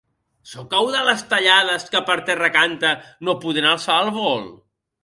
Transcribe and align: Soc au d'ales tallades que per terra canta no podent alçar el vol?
Soc 0.53 0.71
au 0.77 0.87
d'ales 0.95 1.21
tallades 1.33 1.85
que 1.97 2.03
per 2.09 2.17
terra 2.31 2.51
canta 2.59 2.95
no 3.29 3.39
podent 3.47 3.71
alçar 3.77 4.05
el 4.09 4.15
vol? 4.21 4.53